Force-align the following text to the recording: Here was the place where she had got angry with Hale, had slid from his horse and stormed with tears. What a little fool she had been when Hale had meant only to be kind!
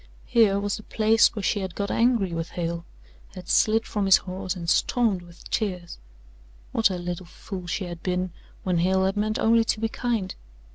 Here 0.25 0.59
was 0.59 0.77
the 0.77 0.81
place 0.81 1.35
where 1.35 1.43
she 1.43 1.59
had 1.59 1.75
got 1.75 1.91
angry 1.91 2.33
with 2.33 2.49
Hale, 2.49 2.85
had 3.35 3.47
slid 3.47 3.85
from 3.85 4.05
his 4.07 4.17
horse 4.17 4.55
and 4.55 4.67
stormed 4.67 5.21
with 5.21 5.47
tears. 5.51 5.99
What 6.71 6.89
a 6.89 6.97
little 6.97 7.27
fool 7.27 7.67
she 7.67 7.85
had 7.85 8.01
been 8.01 8.31
when 8.63 8.79
Hale 8.79 9.05
had 9.05 9.15
meant 9.15 9.37
only 9.37 9.63
to 9.65 9.79
be 9.79 9.89
kind! 9.89 10.33